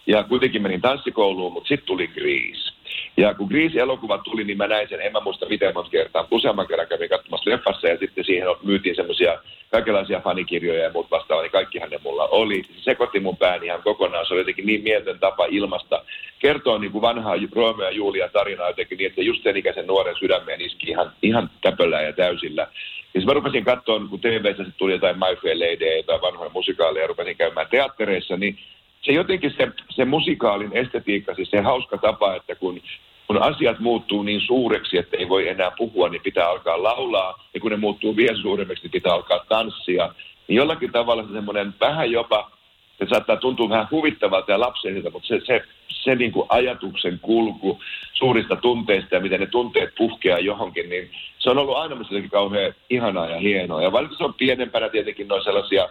Ja 0.07 0.23
kuitenkin 0.23 0.61
menin 0.61 0.81
tanssikouluun, 0.81 1.53
mutta 1.53 1.67
sitten 1.67 1.87
tuli 1.87 2.07
Grease. 2.07 2.64
Ja 3.17 3.33
kun 3.33 3.47
Grease-elokuva 3.47 4.17
tuli, 4.17 4.43
niin 4.43 4.57
mä 4.57 4.67
näin 4.67 4.89
sen, 4.89 5.01
en 5.01 5.11
mä 5.11 5.19
muista 5.19 5.45
miten 5.45 5.73
monta 5.73 5.89
kertaa. 5.89 6.27
Useamman 6.31 6.67
kerran 6.67 6.87
kävin 6.87 7.09
katsomassa 7.09 7.49
leffassa 7.49 7.87
ja 7.87 7.97
sitten 7.97 8.25
siihen 8.25 8.47
myytiin 8.63 8.95
semmoisia 8.95 9.39
kaikenlaisia 9.71 10.21
fanikirjoja 10.21 10.83
ja 10.83 10.91
muut 10.93 11.11
vastaavaa, 11.11 11.43
niin 11.43 11.51
kaikkihan 11.51 11.89
ne 11.89 11.99
mulla 12.03 12.27
oli. 12.27 12.63
Se 12.63 12.83
sekoitti 12.83 13.19
mun 13.19 13.37
pääni 13.37 13.65
ihan 13.65 13.83
kokonaan. 13.83 14.25
Se 14.25 14.33
oli 14.33 14.41
jotenkin 14.41 14.65
niin 14.65 14.83
mieltön 14.83 15.19
tapa 15.19 15.45
ilmasta 15.45 16.03
kertoa 16.39 16.79
niin 16.79 16.91
kuin 16.91 17.01
vanhaa 17.01 17.35
Romeo 17.51 17.85
ja 17.85 17.91
Julia 17.91 18.29
tarinaa 18.29 18.69
jotenkin 18.69 18.97
niin, 18.97 19.09
että 19.09 19.21
just 19.21 19.43
sen 19.43 19.57
ikäisen 19.57 19.87
nuoren 19.87 20.15
sydämeen 20.19 20.61
iski 20.61 20.89
ihan, 20.89 21.11
ihan 21.21 21.49
täpöllä 21.61 22.01
ja 22.01 22.13
täysillä. 22.13 22.61
Ja 22.61 23.21
siis 23.21 23.25
mä 23.25 23.33
rupesin 23.33 23.65
katsoa, 23.65 24.01
kun 24.09 24.19
TV-ssä 24.19 24.65
tulee 24.77 24.95
jotain 24.95 25.17
My 25.17 25.35
Fair 25.41 25.57
Lady 25.59 26.03
tai 26.05 26.21
vanhoja 26.21 26.51
musikaaleja 26.53 27.03
ja 27.03 27.07
rupesin 27.07 27.37
käymään 27.37 27.67
teattereissa, 27.71 28.37
niin 28.37 28.59
se 29.05 29.11
jotenkin 29.11 29.53
se, 29.57 29.71
se 29.89 30.05
musikaalin 30.05 30.77
estetiikka, 30.77 31.35
siis 31.35 31.51
se 31.51 31.61
hauska 31.61 31.97
tapa, 31.97 32.35
että 32.35 32.55
kun 32.55 32.81
kun 33.27 33.41
asiat 33.41 33.79
muuttuu 33.79 34.23
niin 34.23 34.41
suureksi, 34.41 34.97
että 34.97 35.17
ei 35.17 35.29
voi 35.29 35.47
enää 35.47 35.71
puhua, 35.77 36.09
niin 36.09 36.21
pitää 36.21 36.49
alkaa 36.49 36.83
laulaa. 36.83 37.45
Ja 37.53 37.59
kun 37.59 37.71
ne 37.71 37.77
muuttuu 37.77 38.15
vielä 38.15 38.41
suuremmiksi, 38.41 38.83
niin 38.83 38.91
pitää 38.91 39.13
alkaa 39.13 39.45
tanssia. 39.49 40.13
Niin 40.47 40.55
jollakin 40.55 40.91
tavalla 40.91 41.23
se 41.23 41.33
semmoinen 41.33 41.73
vähän 41.79 42.11
jopa, 42.11 42.51
se 42.99 43.05
saattaa 43.09 43.37
tuntua 43.37 43.69
vähän 43.69 43.87
huvittavalta 43.91 44.51
ja 44.51 44.59
lapselliselta, 44.59 45.09
mutta 45.09 45.27
se, 45.27 45.41
se, 45.45 45.61
se 45.89 46.15
niin 46.15 46.31
kuin 46.31 46.45
ajatuksen 46.49 47.19
kulku 47.19 47.79
suurista 48.13 48.55
tunteista 48.55 49.15
ja 49.15 49.21
miten 49.21 49.39
ne 49.39 49.47
tunteet 49.47 49.95
puhkeaa 49.97 50.39
johonkin, 50.39 50.89
niin 50.89 51.09
se 51.39 51.49
on 51.49 51.57
ollut 51.57 51.77
aina 51.77 51.95
kauhean 52.31 52.73
ihanaa 52.89 53.29
ja 53.29 53.39
hienoa. 53.39 53.81
Ja 53.81 53.91
vaikka 53.91 54.15
se 54.17 54.23
on 54.23 54.33
pienempänä 54.33 54.89
tietenkin 54.89 55.27
noin 55.27 55.43
sellaisia, 55.43 55.89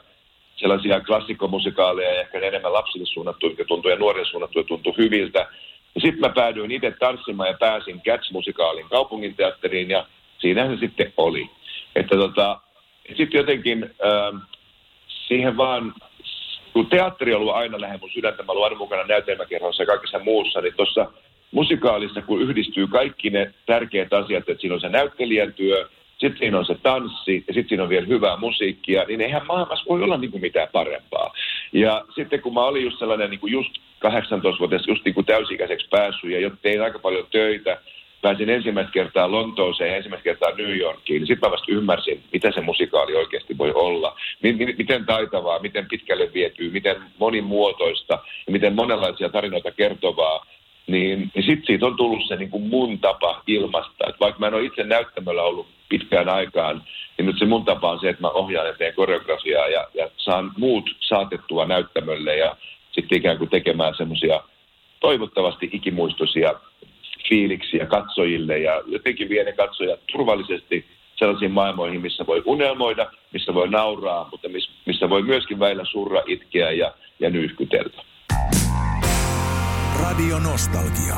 sellaisia 0.56 1.00
klassikkomusikaaleja 1.00 2.14
ja 2.14 2.20
ehkä 2.20 2.38
enemmän 2.38 2.72
lapsille 2.72 3.06
suunnattu, 3.06 3.48
mikä 3.48 3.64
tuntuu 3.64 3.90
ja 3.90 3.96
nuorille 3.96 4.28
suunnattu 4.28 4.58
ja 4.58 4.64
tuntuu 4.64 4.94
hyviltä. 4.98 5.48
Sitten 5.98 6.20
mä 6.20 6.28
päädyin 6.28 6.70
itse 6.70 6.90
tanssimaan 6.90 7.48
ja 7.48 7.56
pääsin 7.60 8.02
Cats-musikaalin 8.02 8.88
kaupunginteatteriin 8.90 9.90
ja 9.90 10.06
siinä 10.38 10.66
se 10.66 10.76
sitten 10.76 11.12
oli. 11.16 11.50
Että 11.96 12.16
tota, 12.16 12.60
sitten 13.16 13.38
jotenkin 13.38 13.84
äh, 13.84 14.40
siihen 15.28 15.56
vaan, 15.56 15.94
kun 16.72 16.86
teatteri 16.86 17.34
on 17.34 17.40
ollut 17.40 17.54
aina 17.54 17.80
lähellä 17.80 18.00
mun 18.00 18.10
sydäntä, 18.10 18.42
mä 18.42 18.52
aina 18.64 18.76
mukana 18.76 19.04
näytelmäkerhoissa 19.04 19.82
ja 19.82 19.86
kaikessa 19.86 20.18
muussa, 20.18 20.60
niin 20.60 20.74
tuossa 20.76 21.10
musikaalissa, 21.50 22.22
kun 22.22 22.42
yhdistyy 22.42 22.86
kaikki 22.86 23.30
ne 23.30 23.54
tärkeät 23.66 24.12
asiat, 24.12 24.48
että 24.48 24.60
siinä 24.60 24.74
on 24.74 24.80
se 24.80 24.88
näyttelijän 24.88 25.52
työ, 25.52 25.88
sitten 26.18 26.38
siinä 26.38 26.58
on 26.58 26.66
se 26.66 26.74
tanssi 26.82 27.44
ja 27.48 27.54
sitten 27.54 27.68
siinä 27.68 27.82
on 27.82 27.88
vielä 27.88 28.06
hyvää 28.06 28.36
musiikkia, 28.36 29.04
niin 29.04 29.20
eihän 29.20 29.46
maailmassa 29.46 29.84
voi 29.88 30.02
olla 30.02 30.16
niin 30.16 30.30
kuin 30.30 30.40
mitään 30.40 30.68
parempaa. 30.72 31.34
Ja 31.72 32.04
sitten 32.14 32.40
kun 32.42 32.54
mä 32.54 32.64
olin 32.64 32.84
just 32.84 32.98
sellainen 32.98 33.30
niin 33.30 33.40
kuin 33.40 33.52
just 33.52 33.70
18-vuotias, 34.06 34.88
just 34.88 35.04
niin 35.04 35.14
kuin 35.14 35.26
täysikäiseksi 35.26 35.88
päässyt 35.90 36.30
ja 36.30 36.50
tein 36.62 36.82
aika 36.82 36.98
paljon 36.98 37.26
töitä, 37.30 37.80
pääsin 38.22 38.50
ensimmäistä 38.50 38.92
kertaa 38.92 39.30
Lontooseen 39.30 39.90
ja 39.90 39.96
ensimmäistä 39.96 40.24
kertaa 40.24 40.54
New 40.56 40.76
Yorkiin, 40.78 41.20
niin 41.20 41.26
sitten 41.26 41.48
mä 41.48 41.52
vasta 41.52 41.72
ymmärsin, 41.72 42.22
mitä 42.32 42.52
se 42.52 42.60
musikaali 42.60 43.14
oikeasti 43.14 43.58
voi 43.58 43.72
olla. 43.74 44.16
Miten 44.78 45.06
taitavaa, 45.06 45.58
miten 45.58 45.86
pitkälle 45.88 46.30
vietyy, 46.34 46.70
miten 46.70 46.96
monimuotoista 47.18 48.18
ja 48.46 48.52
miten 48.52 48.74
monenlaisia 48.74 49.28
tarinoita 49.28 49.70
kertovaa 49.70 50.46
niin, 50.86 51.30
sitten 51.34 51.66
siitä 51.66 51.86
on 51.86 51.96
tullut 51.96 52.28
se 52.28 52.36
niin 52.36 52.50
kuin 52.50 52.62
mun 52.62 52.98
tapa 52.98 53.42
ilmasta. 53.46 54.04
Et 54.08 54.20
vaikka 54.20 54.40
mä 54.40 54.46
en 54.46 54.54
ole 54.54 54.64
itse 54.64 54.84
näyttämöllä 54.84 55.42
ollut 55.42 55.66
pitkään 55.88 56.28
aikaan, 56.28 56.82
niin 57.18 57.26
nyt 57.26 57.38
se 57.38 57.44
mun 57.44 57.64
tapa 57.64 57.90
on 57.90 58.00
se, 58.00 58.08
että 58.08 58.22
mä 58.22 58.28
ohjaan 58.28 58.66
ja 58.66 58.74
teen 58.74 58.94
koreografiaa 58.94 59.68
ja, 59.68 59.86
ja 59.94 60.10
saan 60.16 60.52
muut 60.58 60.90
saatettua 61.00 61.66
näyttämölle 61.66 62.36
ja 62.36 62.56
sitten 62.92 63.18
ikään 63.18 63.38
kuin 63.38 63.50
tekemään 63.50 63.94
semmoisia 63.96 64.40
toivottavasti 65.00 65.70
ikimuistoisia 65.72 66.54
fiiliksiä 67.28 67.86
katsojille 67.86 68.58
ja 68.58 68.82
jotenkin 68.86 69.28
vie 69.28 69.44
ne 69.44 69.52
katsojat 69.52 70.00
turvallisesti 70.12 70.84
sellaisiin 71.16 71.50
maailmoihin, 71.50 72.00
missä 72.00 72.26
voi 72.26 72.42
unelmoida, 72.44 73.10
missä 73.32 73.54
voi 73.54 73.68
nauraa, 73.68 74.28
mutta 74.30 74.48
missä 74.86 75.10
voi 75.10 75.22
myöskin 75.22 75.58
väillä 75.58 75.84
surra, 75.84 76.22
itkeä 76.26 76.70
ja, 76.70 76.94
ja 77.20 77.30
nyyhkytellä. 77.30 78.04
Radio 80.04 80.38
Nostalgia. 80.38 81.16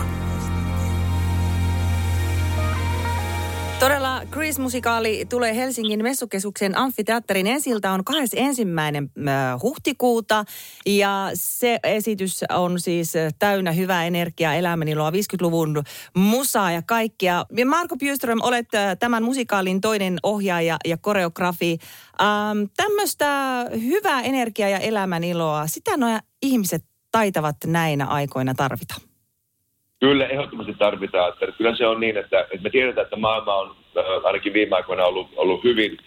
Todella 3.81 4.23
Grease-musikaali 4.31 5.27
tulee 5.29 5.57
Helsingin 5.57 6.03
messukeskuksen 6.03 6.79
amfiteatterin 6.79 7.47
ensiltä 7.47 7.93
on 7.93 8.05
21. 8.05 8.63
huhtikuuta 9.63 10.45
ja 10.87 11.31
se 11.35 11.79
esitys 11.85 12.45
on 12.51 12.81
siis 12.81 13.13
täynnä 13.39 13.73
hyvää 13.73 14.07
energiaa, 14.07 14.55
elämäniloa, 14.55 15.11
50-luvun 15.11 15.83
musaa 16.17 16.73
ja 16.73 16.83
kaikkea. 16.83 17.45
Marko 17.67 17.97
Bjurström, 17.97 18.39
olet 18.43 18.69
tämän 18.99 19.23
musikaalin 19.23 19.81
toinen 19.81 20.19
ohjaaja 20.23 20.77
ja 20.85 20.97
koreografi. 20.97 21.79
Ähm, 22.21 22.65
tämmöistä 22.77 23.27
hyvää 23.85 24.21
energiaa 24.23 24.69
ja 24.69 24.79
elämäniloa, 24.79 25.67
sitä 25.67 25.97
nuo 25.97 26.19
ihmiset 26.43 26.85
taitavat 27.17 27.57
näinä 27.67 28.07
aikoina 28.07 28.55
tarvita? 28.55 28.95
Kyllä, 30.01 30.27
ehdottomasti 30.27 30.75
tarvitaan. 30.79 31.33
Että 31.33 31.57
kyllä 31.59 31.77
se 31.77 31.87
on 31.87 32.01
niin, 32.01 32.17
että, 32.17 32.41
että 32.41 32.63
me 32.63 32.71
tiedetään, 32.71 33.05
että 33.05 33.17
maailma 33.17 33.55
on 33.55 33.77
äh, 33.99 34.05
ainakin 34.25 34.53
viime 34.53 34.77
aikoina 34.77 35.05
ollut, 35.05 35.29
ollut 35.37 35.65
hyvin 35.65 35.99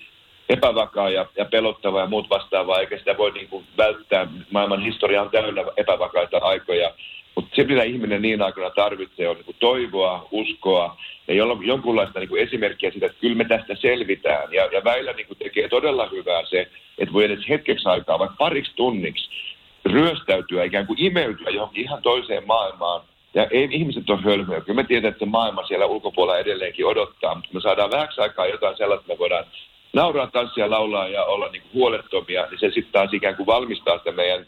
epävakaa 0.50 1.10
ja, 1.10 1.26
ja 1.38 1.46
pelottava 1.46 2.00
ja 2.00 2.06
muut 2.06 2.30
vastaavaa, 2.30 2.80
eikä 2.80 2.98
sitä 2.98 3.18
voi 3.18 3.32
niin 3.32 3.48
kuin 3.48 3.66
välttää. 3.78 4.28
Maailman 4.52 4.84
historia 4.84 5.22
on 5.22 5.30
täynnä 5.30 5.64
epävakaita 5.78 6.38
aikoja, 6.38 6.94
mutta 7.36 7.56
se, 7.56 7.64
mitä 7.64 7.84
ihminen 7.84 8.22
niin 8.22 8.42
aikoina 8.42 8.70
tarvitsee, 8.70 9.30
on 9.30 9.36
niin 9.36 9.46
kuin 9.46 9.58
toivoa, 9.60 10.28
uskoa 10.32 10.98
ja 11.28 11.34
jonkunlaista 11.66 12.20
niin 12.20 12.30
kuin 12.30 12.42
esimerkkiä 12.42 12.92
siitä, 12.92 13.06
että 13.06 13.22
kyllä 13.22 13.36
me 13.36 13.46
tästä 13.46 13.76
selvitään. 13.76 14.54
Ja, 14.54 14.66
ja 14.66 14.84
väillä 14.84 15.14
niin 15.14 15.28
kuin 15.28 15.38
tekee 15.38 15.68
todella 15.68 16.10
hyvää 16.12 16.46
se, 16.46 16.68
että 16.98 17.14
voi 17.14 17.24
edes 17.24 17.50
hetkeksi 17.50 17.90
aikaa, 17.90 18.20
vaikka 18.20 18.36
pariksi 18.38 18.76
tunniksi, 18.76 19.30
ryöstäytyä, 19.90 20.64
ikään 20.64 20.88
kuin 20.88 21.02
imeytyä 21.02 21.50
johonkin 21.50 21.84
ihan 21.84 22.02
toiseen 22.02 22.48
maailmaan. 22.48 23.02
Ja 23.34 23.48
ei 23.52 23.68
ihmiset 23.72 24.10
ole 24.10 24.22
hölmöjä. 24.22 24.62
Kyllä 24.62 24.82
me 24.82 24.88
tiedetään, 24.88 25.12
että 25.12 25.26
maailma 25.26 25.68
siellä 25.68 25.86
ulkopuolella 25.86 26.40
edelleenkin 26.40 26.86
odottaa, 26.86 27.36
mutta 27.36 27.50
me 27.54 27.62
saadaan 27.62 27.92
vähäksi 27.92 28.22
aikaa 28.22 28.48
jotain 28.48 28.78
sellaista, 28.78 29.08
me 29.08 29.20
voidaan 29.20 29.46
nauraa, 29.94 30.28
tanssia, 30.28 30.70
laulaa 30.70 31.08
ja 31.08 31.24
olla 31.24 31.50
niin 31.50 31.62
kuin 31.62 31.74
huolettomia, 31.74 32.46
niin 32.46 32.60
se 32.60 32.66
sitten 32.66 32.92
taas 32.92 33.14
ikään 33.14 33.36
kuin 33.36 33.48
valmistaa 33.48 33.98
sitä 33.98 34.12
meidän 34.12 34.48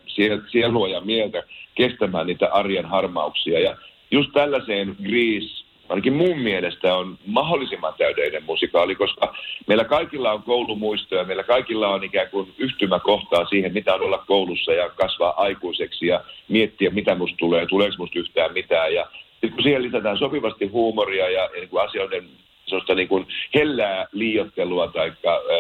sielua 0.51 0.87
ja 0.87 1.01
mieltä 1.01 1.43
kestämään 1.75 2.27
niitä 2.27 2.49
arjen 2.51 2.85
harmauksia. 2.85 3.59
Ja 3.59 3.77
just 4.11 4.29
tällaiseen 4.33 4.95
Grease 5.03 5.60
ainakin 5.91 6.13
mun 6.13 6.39
mielestä 6.39 6.95
on 6.95 7.17
mahdollisimman 7.25 7.93
täydellinen 7.97 8.43
musikaali, 8.43 8.95
koska 8.95 9.33
meillä 9.67 9.83
kaikilla 9.83 10.31
on 10.31 10.43
koulumuistoja, 10.43 11.23
meillä 11.23 11.43
kaikilla 11.43 11.87
on 11.87 12.03
ikään 12.03 12.29
kuin 12.29 12.53
yhtymäkohtaa 12.57 13.45
siihen, 13.45 13.73
mitä 13.73 13.93
on 13.93 14.01
olla 14.01 14.23
koulussa 14.27 14.73
ja 14.73 14.89
kasvaa 14.89 15.33
aikuiseksi 15.37 16.07
ja 16.07 16.23
miettiä, 16.47 16.89
mitä 16.89 17.15
musta 17.15 17.37
tulee, 17.37 17.65
tuleeko 17.65 17.95
musta 17.97 18.19
yhtään 18.19 18.53
mitään. 18.53 18.93
Ja 18.93 19.07
sitten 19.31 19.51
kun 19.51 19.63
siihen 19.63 19.83
lisätään 19.83 20.17
sopivasti 20.17 20.67
huumoria 20.67 21.29
ja, 21.29 21.41
ja 21.43 21.49
niin 21.53 21.69
kuin 21.69 21.83
asioiden 21.83 22.29
sellaista 22.65 22.95
niin 22.95 23.07
kuin 23.07 23.27
hellää 23.55 24.07
liiottelua 24.11 24.87
tai 24.87 25.11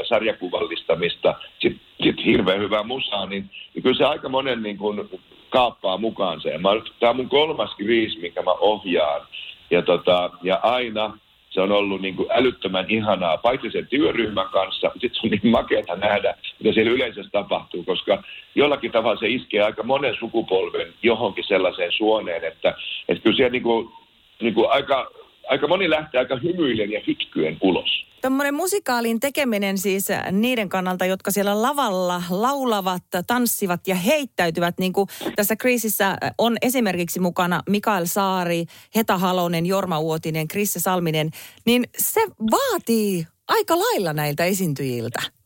sarjakuvallistamista, 0.09 1.35
sitten 1.59 1.81
sit 2.03 2.25
hirveän 2.25 2.59
hyvää 2.59 2.83
musaa, 2.83 3.25
niin, 3.25 3.49
niin 3.73 3.83
kyllä 3.83 3.97
se 3.97 4.05
aika 4.05 4.29
monen 4.29 4.63
niin 4.63 4.77
kuin 4.77 5.09
kaappaa 5.49 5.97
mukaansa. 5.97 6.49
Tämä 6.99 7.09
on 7.09 7.15
mun 7.15 7.29
kolmas 7.29 7.75
kriisi, 7.75 8.19
minkä 8.19 8.41
mä 8.41 8.51
ohjaan. 8.51 9.21
Ja, 9.71 9.81
tota, 9.81 10.29
ja 10.43 10.59
aina 10.63 11.17
se 11.49 11.61
on 11.61 11.71
ollut 11.71 12.01
niin 12.01 12.15
kuin 12.15 12.27
älyttömän 12.31 12.85
ihanaa, 12.89 13.37
paitsi 13.37 13.71
sen 13.71 13.87
työryhmän 13.87 14.49
kanssa, 14.49 14.91
sitten 15.01 15.21
on 15.23 15.29
niin 15.29 15.51
makeata 15.51 15.95
nähdä, 15.95 16.35
mitä 16.59 16.73
siellä 16.73 16.91
yleensä 16.91 17.21
tapahtuu, 17.31 17.83
koska 17.83 18.23
jollakin 18.55 18.91
tavalla 18.91 19.19
se 19.19 19.27
iskee 19.29 19.61
aika 19.61 19.83
monen 19.83 20.15
sukupolven 20.19 20.93
johonkin 21.03 21.43
sellaiseen 21.47 21.91
suoneen, 21.91 22.43
että, 22.43 22.73
että 23.09 23.23
kyllä 23.23 23.35
siellä 23.35 23.51
niin 23.51 23.63
kuin, 23.63 23.89
niin 24.41 24.53
kuin 24.53 24.71
aika, 24.71 25.11
aika 25.49 25.67
moni 25.67 25.89
lähtee 25.89 26.19
aika 26.19 26.35
hymyillen 26.35 26.91
ja 26.91 27.01
hitkyen 27.07 27.57
ulos. 27.61 28.05
Tuommoinen 28.21 28.53
musikaalin 28.53 29.19
tekeminen 29.19 29.77
siis 29.77 30.07
niiden 30.31 30.69
kannalta, 30.69 31.05
jotka 31.05 31.31
siellä 31.31 31.61
lavalla 31.61 32.23
laulavat, 32.29 33.03
tanssivat 33.27 33.87
ja 33.87 33.95
heittäytyvät, 33.95 34.77
niin 34.79 34.93
kuin 34.93 35.07
tässä 35.35 35.55
kriisissä 35.55 36.17
on 36.37 36.57
esimerkiksi 36.61 37.19
mukana 37.19 37.61
Mikael 37.69 38.05
Saari, 38.05 38.65
Heta 38.95 39.17
Halonen, 39.17 39.65
Jorma 39.65 39.99
Uotinen, 39.99 40.47
Krisse 40.47 40.79
Salminen, 40.79 41.29
niin 41.65 41.83
se 41.97 42.21
vaatii 42.51 43.27
aika 43.47 43.79
lailla 43.79 44.13
näiltä 44.13 44.45
esiintyjiltä. 44.45 45.40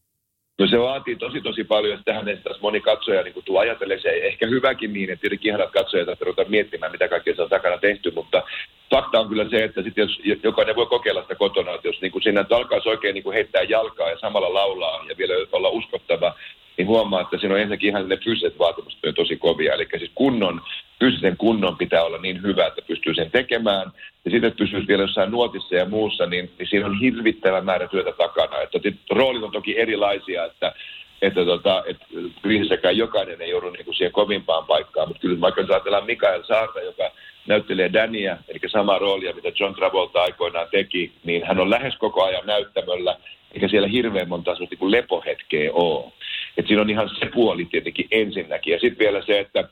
No 0.60 0.68
se 0.68 0.80
vaatii 0.80 1.16
tosi 1.16 1.42
tosi 1.42 1.64
paljon, 1.64 2.00
että 2.00 2.12
tähän 2.12 2.42
taas 2.44 2.62
moni 2.62 2.82
katsoja 2.82 3.24
niin 3.24 3.44
tuo 3.46 3.60
ajattelee 3.60 4.00
se 4.00 4.10
ehkä 4.10 4.48
hyväkin 4.48 4.94
niin, 4.94 5.10
että 5.10 5.22
tietenkin 5.22 5.50
ihanat 5.50 5.72
katsojat, 5.72 6.10
että 6.10 6.26
miettimään, 6.48 6.92
mitä 6.92 7.08
kaikkea 7.08 7.36
se 7.36 7.42
on 7.42 7.50
takana 7.50 7.78
tehty, 7.78 8.12
mutta 8.12 8.44
fakta 8.90 9.20
on 9.20 9.30
kyllä 9.30 9.50
se, 9.50 9.64
että 9.64 9.84
sit 9.84 9.98
jos 9.98 10.20
jokainen 10.44 10.76
voi 10.76 10.86
kokeilla 10.86 11.22
sitä 11.22 11.36
kotona, 11.36 11.72
että 11.72 11.88
jos 11.88 12.02
niin 12.02 12.12
kuin 12.12 12.24
siinä 12.24 12.46
alkaisi 12.50 12.90
oikein 12.90 13.14
niin 13.14 13.24
kuin 13.24 13.34
heittää 13.34 13.62
jalkaa 13.62 14.10
ja 14.10 14.20
samalla 14.20 14.54
laulaa 14.54 15.06
ja 15.10 15.18
vielä 15.18 15.34
olla 15.52 15.70
uskottava, 15.70 16.36
niin 16.78 16.88
huomaa, 16.88 17.22
että 17.22 17.38
siinä 17.38 17.54
on 17.54 17.60
ensinnäkin 17.60 17.90
ihan 17.90 18.10
ne 18.10 18.18
fyysiset 18.18 18.60
vaatimukset 18.60 19.06
on 19.06 19.14
tosi 19.14 19.38
kovia. 19.38 19.74
Eli 19.74 19.88
siis 19.98 20.12
kunnon, 20.16 20.62
fyysisen 21.00 21.38
kunnon 21.38 21.78
pitää 21.78 22.04
olla 22.04 22.18
niin 22.18 22.42
hyvä, 22.42 22.68
että 22.68 22.82
pystyy 22.88 23.14
sen 23.14 23.32
tekemään. 23.32 23.92
Ja 24.26 24.32
sitten, 24.32 24.48
että 24.48 24.58
pysyisi 24.58 24.88
vielä 24.88 25.04
jossain 25.04 25.32
nuotissa 25.32 25.76
ja 25.76 25.86
muussa, 25.86 26.26
niin, 26.26 26.52
niin 26.60 26.68
siinä 26.68 26.86
on 26.86 27.00
hirvittävä 27.00 27.62
määrä 27.62 27.88
työtä 27.88 28.12
takana. 28.12 28.62
Että 28.62 28.80
roolit 29.12 29.44
on 29.44 29.52
toki 29.52 29.80
erilaisia, 29.80 30.46
että 30.46 30.74
että, 31.22 31.46
tota, 31.46 31.84
että 31.88 32.06
kriisissäkään 32.42 32.98
jokainen 32.98 33.42
ei 33.42 33.50
joudu 33.50 33.70
niin 33.70 33.86
kuin 33.86 33.96
siihen 33.96 34.12
kovimpaan 34.12 34.66
paikkaan, 34.66 35.08
mutta 35.08 35.22
kyllä 35.22 35.42
vaikka 35.42 35.62
ajatellaan 35.70 36.06
Mikael 36.06 36.44
Saarta, 36.44 36.82
joka 36.82 37.12
näyttelee 37.48 37.94
Dania, 37.94 38.38
eli 38.48 38.60
samaa 38.68 39.00
roolia, 39.00 39.34
mitä 39.34 39.52
John 39.60 39.76
Travolta 39.76 40.22
aikoinaan 40.22 40.68
teki, 40.72 41.12
niin 41.24 41.46
hän 41.46 41.60
on 41.60 41.70
lähes 41.70 41.96
koko 41.96 42.24
ajan 42.24 42.46
näyttämöllä, 42.46 43.18
eikä 43.54 43.68
siellä 43.68 43.88
hirveän 43.88 44.30
monta 44.30 44.54
niin 44.60 44.92
lepohetkeä 44.92 45.74
ole. 45.74 46.12
Et 46.58 46.68
siinä 46.68 46.82
on 46.82 46.90
ihan 46.90 47.10
se 47.20 47.26
puoli 47.34 47.66
tietenkin 47.66 48.08
ensinnäkin. 48.12 48.74
Ja 48.74 48.80
sitten 48.80 49.00
vielä 49.00 49.22
se, 49.26 49.40
että 49.40 49.70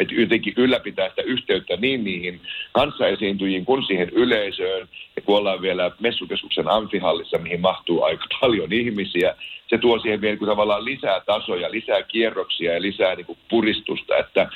että 0.00 0.14
jotenkin 0.14 0.54
ylläpitää 0.56 1.08
sitä 1.08 1.22
yhteyttä 1.22 1.76
niin 1.76 2.04
niihin 2.04 2.40
kanssaesiintyjiin 2.72 3.64
kuin 3.64 3.82
siihen 3.82 4.08
yleisöön. 4.10 4.88
Ja 5.16 5.22
kun 5.22 5.36
ollaan 5.36 5.62
vielä 5.62 5.90
messukeskuksen 6.00 6.68
amfihallissa, 6.68 7.38
mihin 7.38 7.60
mahtuu 7.60 8.02
aika 8.02 8.24
paljon 8.40 8.72
ihmisiä, 8.72 9.34
se 9.66 9.78
tuo 9.78 9.98
siihen 9.98 10.20
vielä 10.20 10.36
tavallaan 10.46 10.84
lisää 10.84 11.20
tasoja, 11.26 11.70
lisää 11.70 12.02
kierroksia 12.02 12.72
ja 12.72 12.82
lisää 12.82 13.14
niin 13.14 13.26
kuin 13.26 13.38
puristusta, 13.50 14.16
että, 14.16 14.48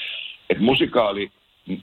että 0.51 0.65
musikaali 0.65 1.31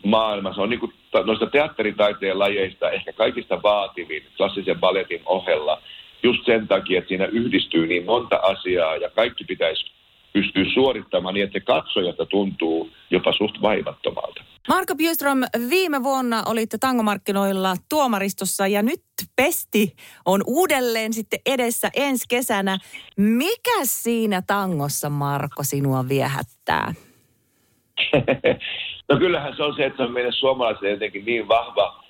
maailmassa 0.06 0.62
on 0.62 0.70
niin 0.70 0.80
kuin 0.80 0.94
noista 1.26 1.46
teatteritaiteen 1.46 2.40
lajeista 2.40 2.92
ehkä 2.92 3.14
kaikista 3.14 3.64
vaativin 3.64 4.24
klassisen 4.38 4.80
balletin 4.80 5.22
ohella 5.26 5.82
just 6.24 6.46
sen 6.46 6.68
takia, 6.68 6.98
että 7.00 7.08
siinä 7.08 7.26
yhdistyy 7.26 7.88
niin 7.88 8.06
monta 8.06 8.36
asiaa 8.36 8.96
ja 8.96 9.10
kaikki 9.10 9.44
pitäisi 9.44 9.92
pystyä 10.34 10.66
suorittamaan 10.74 11.34
niin, 11.34 11.44
että 11.44 11.60
se 11.60 11.66
katsojasta 11.66 12.26
tuntuu 12.26 12.90
jopa 13.10 13.34
suht 13.34 13.62
vaivattomalta. 13.62 14.44
Marko 14.68 14.96
Bjöström, 14.96 15.40
viime 15.70 16.04
vuonna 16.04 16.44
olitte 16.46 16.78
tangomarkkinoilla 16.78 17.76
tuomaristossa 17.90 18.68
ja 18.68 18.82
nyt 18.82 19.02
pesti 19.36 19.96
on 20.26 20.42
uudelleen 20.48 21.14
sitten 21.14 21.40
edessä 21.46 21.90
ensi 21.96 22.26
kesänä. 22.30 22.78
Mikä 23.18 23.80
siinä 23.84 24.42
tangossa, 24.48 25.10
Marko, 25.10 25.64
sinua 25.64 26.08
viehättää? 26.08 26.94
no 29.10 29.18
kyllähän 29.18 29.56
se 29.56 29.64
on 29.64 29.76
se, 29.76 29.86
että 29.86 29.98
se 29.98 30.04
on 30.04 30.12
meidän 30.12 30.34
suomalaisille 30.34 30.90
jotenkin 30.90 31.26
niin 31.26 31.48
vahva, 31.48 32.01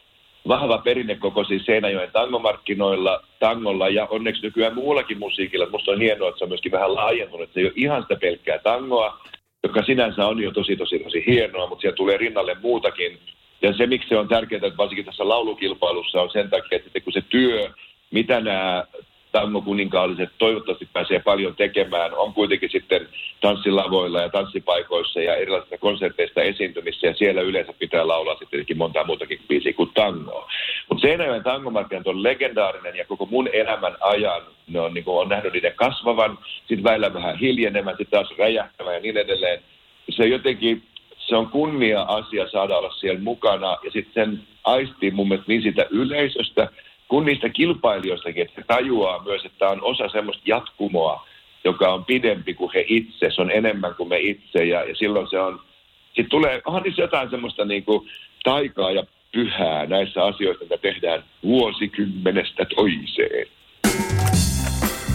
vahva 0.47 0.77
perinne 0.77 1.15
koko 1.15 1.43
siis 1.43 1.65
Seinäjoen 1.65 2.11
tangomarkkinoilla, 2.11 3.23
tangolla 3.39 3.89
ja 3.89 4.05
onneksi 4.05 4.41
nykyään 4.41 4.75
muullakin 4.75 5.19
musiikilla. 5.19 5.69
Musta 5.69 5.91
on 5.91 6.01
hienoa, 6.01 6.29
että 6.29 6.39
se 6.39 6.45
on 6.45 6.49
myöskin 6.49 6.71
vähän 6.71 6.95
laajentunut, 6.95 7.49
se 7.53 7.59
ei 7.59 7.65
ole 7.65 7.73
ihan 7.75 8.01
sitä 8.01 8.15
pelkkää 8.15 8.57
tangoa, 8.57 9.19
joka 9.63 9.83
sinänsä 9.83 10.27
on 10.27 10.43
jo 10.43 10.51
tosi, 10.51 10.75
tosi, 10.75 10.99
tosi 10.99 11.23
hienoa, 11.27 11.67
mutta 11.67 11.81
siellä 11.81 11.95
tulee 11.95 12.17
rinnalle 12.17 12.57
muutakin. 12.61 13.19
Ja 13.61 13.73
se, 13.73 13.87
miksi 13.87 14.09
se 14.09 14.17
on 14.17 14.27
tärkeää, 14.27 14.67
että 14.67 14.77
varsinkin 14.77 15.05
tässä 15.05 15.29
laulukilpailussa 15.29 16.21
on 16.21 16.31
sen 16.31 16.49
takia, 16.49 16.77
että 16.77 16.99
kun 16.99 17.13
se 17.13 17.21
työ, 17.29 17.69
mitä 18.11 18.39
nämä 18.39 18.85
tango-kuninkaalliset 19.31 20.29
toivottavasti 20.37 20.89
pääsee 20.93 21.19
paljon 21.19 21.55
tekemään, 21.55 22.13
on 22.13 22.33
kuitenkin 22.33 22.69
sitten 22.69 23.07
tanssilavoilla 23.41 24.21
ja 24.21 24.29
tanssipaikoissa 24.29 25.21
ja 25.21 25.35
erilaisista 25.35 25.77
konserteista 25.77 26.41
esiintymissä 26.41 27.07
ja 27.07 27.13
siellä 27.13 27.41
yleensä 27.41 27.73
pitää 27.79 28.07
laulaa 28.07 28.35
sitten 28.35 28.77
monta 28.77 29.03
muutakin 29.03 29.39
biisiä 29.47 29.73
kuin 29.73 29.91
tangoa. 29.93 30.51
Mutta 30.89 31.01
Seinäjoen 31.01 31.43
tangomarkkinat 31.43 32.07
on 32.07 32.23
legendaarinen 32.23 32.95
ja 32.95 33.05
koko 33.05 33.25
mun 33.25 33.49
elämän 33.53 33.97
ajan 33.99 34.41
ne 34.67 34.79
on, 34.79 34.93
niin 34.93 35.03
on 35.07 35.29
nähnyt 35.29 35.53
niiden 35.53 35.75
kasvavan, 35.75 36.37
sitten 36.59 36.83
väillä 36.83 37.13
vähän 37.13 37.37
hiljenemään, 37.37 37.97
sitten 37.97 38.19
taas 38.19 38.37
räjähtämään 38.37 38.95
ja 38.95 39.01
niin 39.01 39.17
edelleen. 39.17 39.61
Se 40.09 40.27
jotenkin, 40.27 40.83
se 41.17 41.35
on 41.35 41.47
kunnia-asia 41.47 42.49
saada 42.49 42.77
olla 42.77 42.91
siellä 42.91 43.19
mukana 43.19 43.77
ja 43.83 43.91
sitten 43.91 44.13
sen 44.13 44.41
aistii 44.63 45.11
mun 45.11 45.27
mielestä 45.27 45.51
niin 45.51 45.61
sitä 45.61 45.85
yleisöstä, 45.89 46.69
kun 47.11 47.25
niistä 47.25 47.49
kilpailijoistakin, 47.49 48.43
että 48.47 48.61
tajuaa 48.67 49.23
myös, 49.23 49.45
että 49.45 49.69
on 49.69 49.83
osa 49.83 50.09
semmoista 50.09 50.43
jatkumoa, 50.45 51.27
joka 51.63 51.93
on 51.93 52.05
pidempi 52.05 52.53
kuin 52.53 52.71
he 52.73 52.85
itse, 52.87 53.31
se 53.35 53.41
on 53.41 53.51
enemmän 53.51 53.95
kuin 53.95 54.09
me 54.09 54.19
itse 54.19 54.65
ja, 54.65 54.83
ja 54.83 54.95
silloin 54.95 55.27
se 55.29 55.39
on, 55.39 55.61
sitten 56.07 56.29
tulee, 56.29 56.61
onhan 56.65 56.83
niissä 56.83 57.01
jotain 57.01 57.29
semmoista 57.29 57.65
niin 57.65 57.85
kuin 57.85 58.09
taikaa 58.43 58.91
ja 58.91 59.03
pyhää 59.31 59.85
näissä 59.85 60.23
asioissa, 60.23 60.63
mitä 60.63 60.77
tehdään 60.77 61.23
vuosikymmenestä 61.43 62.65
toiseen. 62.75 63.47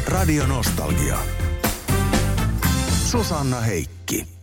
Radio 0.09 0.47
Nostalgia. 0.47 1.17
Susanna 3.11 3.61
Heikki. 3.61 4.36